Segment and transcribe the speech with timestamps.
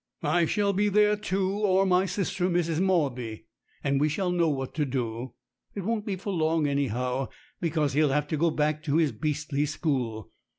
[0.23, 2.79] "I shall be there too or my sister, Mrs.
[2.81, 3.45] Mawby
[3.83, 5.35] and we shall know what to do.
[5.75, 7.27] It won't be for long anyhow,
[7.59, 10.31] because he'll have to go back to his beastly school.